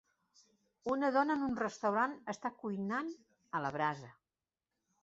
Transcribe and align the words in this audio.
Una 0.93 1.11
dona 1.17 1.35
en 1.39 1.43
un 1.49 1.53
restaurant 1.59 2.17
està 2.35 2.53
cuinant 2.65 3.13
a 3.61 3.65
la 3.69 3.73
brasa. 3.79 4.13